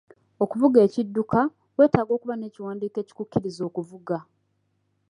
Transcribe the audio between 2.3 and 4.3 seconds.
n'ekiwandiiko ekikukkiriza okuvuga.